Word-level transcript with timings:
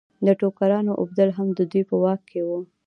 د 0.25 0.27
ټوکرانو 0.39 0.91
اوبدل 1.01 1.29
هم 1.37 1.47
د 1.57 1.59
دوی 1.71 1.83
په 1.89 1.95
واک 2.03 2.21
کې 2.29 2.41
وو. 2.47 2.59